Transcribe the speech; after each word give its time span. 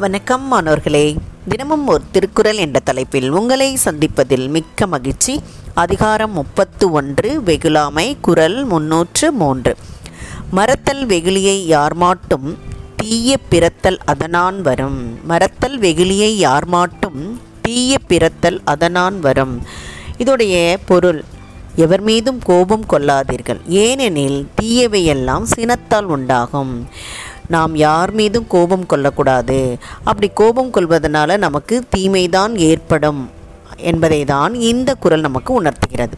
வணக்கம் 0.00 0.46
மாணவர்களே. 0.46 1.16
தினமும் 1.48 1.86
ஒரு 1.86 2.02
திருக்குறள் 2.10 2.56
என்ற 2.56 2.80
தலைப்பில் 2.80 3.30
உங்களை 3.30 3.76
சந்திப்பதில் 3.84 4.48
மிக்க 4.48 4.86
மகிழ்ச்சி. 4.86 5.42
அதிகாரம் 5.74 6.32
முப்பத்து 6.32 6.90
ஒன்று 6.90 7.40
வெகுளாமை 7.42 8.16
குரல் 8.20 8.64
முன்னூற்று 8.64 9.32
மூன்று. 9.32 9.76
மறத்தல் 10.50 11.06
வெகுளியை 11.06 11.66
யார்மாட்டும் 11.66 12.56
தீய 12.96 13.38
பிறத்தல் 13.50 13.98
அதனான் 14.04 14.62
வரும். 14.62 15.26
மறத்தல் 15.26 15.80
வெகுளியை 15.80 16.46
யார்மாட்டும் 16.46 17.40
தீய 17.62 17.98
பிறத்தல் 18.08 18.60
அதனான் 18.64 19.20
வரும். 19.20 19.62
இதோடைய 20.18 20.76
பொருள் 20.86 21.24
எவர் 21.76 22.00
மீதும் 22.00 22.38
கோபம் 22.38 22.84
கொள்ளாதீர்கள். 22.90 23.60
ஏனெனில் 23.66 24.48
தீயவையெல்லாம் 24.60 25.42
சினத்தால் 25.42 26.04
உண்டாகும். 26.04 26.88
நாம் 27.50 27.76
யார் 27.76 28.12
மீதும் 28.12 28.46
கோபம் 28.46 28.86
கொள்ளக்கூடாது. 28.86 29.78
அப்படி 30.04 30.30
கோபம் 30.34 30.72
கொள்வதனால 30.72 31.38
நமக்கு 31.38 31.82
தீமைதான் 31.96 32.56
ஏற்படும் 32.56 33.30
என்பதை 33.76 34.24
தான் 34.24 34.54
இந்த 34.54 34.94
குரல் 34.94 35.20
நமக்கு 35.20 35.52
உணர்த்துகிறது. 35.52 36.16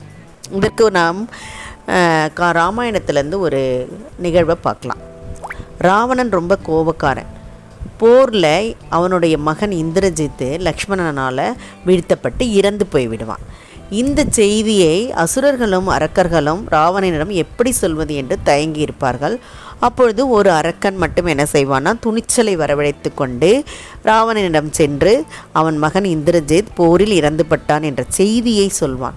இதற்கு 0.51 0.91
நாம் 0.91 1.29
கா- 1.87 2.31
ராமாயணத்திலேருந்து 2.37 3.39
ஒரு 3.39 3.93
நிகழ்வை 4.19 4.55
பார்க்கலாம். 4.55 4.97
ராவணன் 5.79 6.31
ரொம்ப 6.31 6.59
கோபக்காரன். 6.67 7.27
போரில் 7.97 8.77
அவனுடைய 8.89 9.39
மகன் 9.39 9.71
இந்திரஜித்து 9.71 10.39
லக்ஷ்மணனால் 10.39 11.53
வீழ்த்தப்பட்டு 11.87 12.51
இறந்து 12.53 12.87
போய்விடுவான். 12.93 13.43
இந்த 13.93 14.21
செய்தியை 14.31 15.13
அசுரர்களும் 15.13 15.89
அரக்கர்களும் 15.89 16.61
ராவணனிடம் 16.71 17.33
எப்படி 17.33 17.71
சொல்வது 17.73 18.15
என்று 18.15 18.37
தயங்கி 18.43 18.81
இருப்பார்கள் 18.81 19.35
அப்பொழுது 19.81 20.29
ஒரு 20.29 20.51
அரக்கன் 20.51 20.97
மட்டும் 20.97 21.27
என்ன 21.27 21.45
செய்வான்னா 21.53 21.93
துணிச்சலை 22.01 22.57
வரவழைத்து 22.57 23.11
கொண்டு 23.15 23.51
ராவணனிடம் 24.05 24.71
சென்று 24.71 25.25
அவன் 25.53 25.77
மகன் 25.77 26.05
இந்திரஜித் 26.05 26.73
போரில் 26.75 27.15
இறந்துபட்டான் 27.21 27.83
என்ற 27.83 28.05
செய்தியை 28.09 28.69
சொல்வான். 28.69 29.15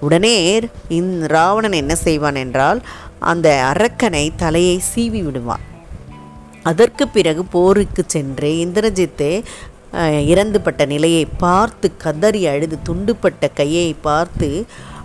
உடனே 0.00 0.60
இந் 0.88 1.12
ராவணன் 1.24 1.72
என்ன 1.72 1.94
செய்வான் 1.94 2.34
என்றால் 2.34 2.82
அந்த 3.18 3.48
அரக்கனை 3.74 4.30
தலையை 4.36 4.82
சீவி 4.94 5.22
விடுவான். 5.24 5.70
அதற்கு 6.62 7.08
பிறகு 7.08 7.44
போருக்கு 7.44 8.02
சென்று 8.06 8.48
இந்திரஜித்தே 8.48 9.42
இறந்துபட்ட 10.32 10.82
நிலையை 10.86 11.24
பார்த்து 11.44 11.96
கதறி 11.96 12.46
அழுது 12.46 12.78
துண்டுப்பட்ட 12.88 13.48
கையை 13.54 13.94
பார்த்து 14.06 14.48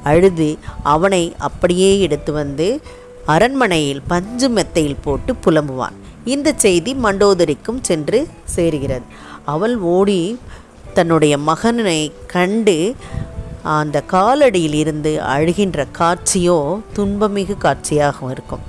அழுது 0.04 0.58
அவனை 0.84 1.24
அப்படியே 1.38 2.00
எடுத்து 2.00 2.32
வந்து 2.32 2.82
அரண்மனையில் 3.26 4.02
பஞ்சு 4.08 4.50
மெத்தையில் 4.50 5.02
போட்டு 5.04 5.36
புலம்புவான். 5.46 5.96
இந்த 6.26 6.50
செய்தி 6.56 6.94
மண்டோதரிக்கும் 6.96 7.82
சென்று 7.82 8.28
சேருகிறது. 8.56 9.06
அவள் 9.46 9.76
ஓடி 9.78 10.22
தன்னுடைய 10.94 11.38
மகனை 11.38 12.00
கண்டு 12.28 12.96
அந்த 13.78 13.98
காலடியில் 14.12 14.74
இருந்து 14.74 15.12
அழுகின்ற 15.22 15.86
காட்சியோ 16.00 16.58
துன்பமிகு 16.96 17.56
காட்சியாகவும் 17.66 18.32
இருக்கும். 18.32 18.64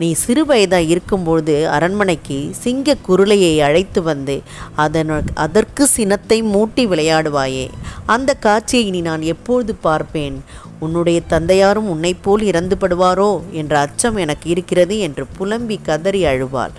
நீ 0.00 0.08
சிறு 0.20 0.42
வயதாக 0.48 0.90
இருக்கும்பொழுது 0.92 1.54
அரண்மனைக்கு 1.76 2.36
சிங்க 2.62 2.94
குருளையை 3.06 3.54
அழைத்து 3.66 4.00
வந்து 4.02 4.36
அதன 4.84 5.18
அதற்கு 5.44 5.82
சினத்தை 5.96 6.38
மூட்டி 6.52 6.82
விளையாடுவாயே. 6.92 7.66
அந்த 8.14 8.30
காட்சியை 8.46 8.84
இனி 8.90 9.00
நான் 9.08 9.24
எப்பொழுது 9.32 9.72
பார்ப்பேன்? 9.86 10.36
உன்னுடைய 10.84 11.18
தந்தையாரும் 11.32 11.88
உன்னைப் 11.94 12.22
போல் 12.24 12.44
இறந்துபடுவாரோ? 12.50 13.30
என்ற 13.60 13.72
அச்சம் 13.86 14.20
எனக்கு 14.24 14.46
இருக்கிறது 14.54 14.96
என்று 15.06 15.24
புலம்பி 15.38 15.78
கதறி 15.88 16.22
அழுவாள். 16.32 16.74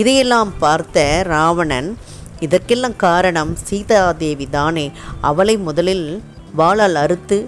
இதையெல்லாம் 0.00 0.52
பார்த்த 0.64 1.06
ராவணன் 1.32 1.90
இதற்கெல்லாம் 2.46 2.96
காரணம் 3.06 3.52
சீதாதேவி 3.68 4.46
தானே. 4.58 4.86
அவளை 5.30 5.56
முதலில் 5.68 6.06
வாளால் 6.58 6.98
அறுத்து 7.04 7.38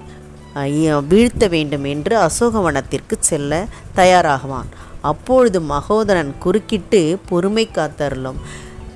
வீழ்த்த 1.10 1.44
வேண்டும் 1.54 1.86
என்று 1.92 2.14
அசோகவனத்திற்கு 2.26 3.16
செல்ல 3.30 3.52
தயாராகுவான். 3.96 4.68
அப்பொழுது 5.10 5.58
மகோதரன் 5.72 6.32
குறுக்கிட்டு 6.38 7.00
பொறுமை 7.28 7.64
காத்தருளும். 7.70 8.38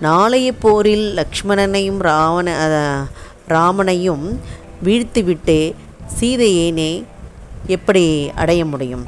நாளைய 0.00 0.48
போரில் 0.52 1.06
லக்ஷ்மணனையும் 1.18 2.00
ராவண 2.08 2.48
ராமனையும் 3.46 4.26
வீழ்த்திவிட்டு 4.84 5.58
சீதையினை 6.18 6.92
எப்படி 7.66 8.06
அடைய 8.34 8.62
முடியும்? 8.64 9.04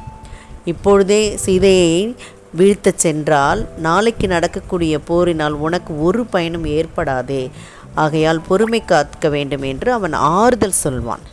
இப்பொழுதே 0.65 1.21
சீதையை 1.45 2.15
வீழ்த்தச் 2.57 3.01
சென்றால் 3.03 3.61
நாளைக்கு 3.77 4.25
நடக்கக்கூடிய 4.27 4.95
போரினால் 4.99 5.55
உனக்கு 5.65 5.91
ஒரு 6.03 6.23
பயனும் 6.25 6.65
ஏற்படாதே. 6.77 7.43
ஆகையால் 8.03 8.45
பொறுமை 8.47 8.81
காக்க 8.85 9.29
வேண்டும் 9.35 9.65
என்று 9.71 9.89
அவன் 9.97 10.15
ஆறுதல் 10.35 10.81
சொல்வான். 10.83 11.23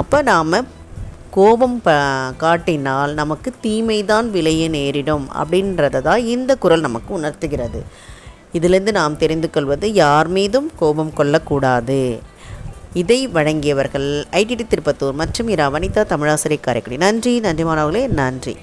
அப்போ 0.00 0.18
நாம் 0.22 0.76
கோபம் 1.36 1.76
ப 1.82 1.94
காட்டினால் 2.42 3.12
நமக்கு 3.14 3.50
தீமைதான் 3.64 4.28
விளைய 4.34 4.68
நேரிடும் 4.68 5.26
அப்படின்றத 5.40 6.00
தான் 6.06 6.22
இந்த 6.34 6.52
குரல் 6.62 6.84
நமக்கு 6.86 7.10
உணர்த்துகிறது. 7.18 7.80
இதிலிருந்து 8.52 8.92
நாம் 8.92 9.16
தெரிந்து 9.16 9.50
கொள்வது 9.50 9.86
யார் 9.92 10.28
மீதும் 10.28 10.68
கோபம் 10.78 11.12
கொள்ளக்கூடாது. 11.12 12.00
இதை 13.02 13.20
வழங்கியவர்கள் 13.28 14.08
ஐடிடி 14.40 14.64
திருப்பத்தூர் 14.66 15.20
மற்றும் 15.22 15.48
இரா 15.48 15.66
வனிதா 15.74 16.04
தமிழாசிரியர் 16.14 16.66
காரைக்குடி 16.66 16.96
நன்றி 16.96 17.40
நன்றி 17.46 17.64
மாணவர்களே 17.64 18.06
நன்றி. 18.22 18.56